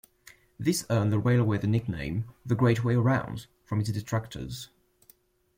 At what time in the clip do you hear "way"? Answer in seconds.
2.83-2.95